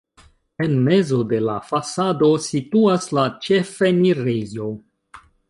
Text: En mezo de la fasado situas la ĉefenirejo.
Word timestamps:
En 0.67 0.71
mezo 0.85 1.19
de 1.33 1.41
la 1.47 1.57
fasado 1.67 2.31
situas 2.47 3.07
la 3.19 3.27
ĉefenirejo. 3.49 4.73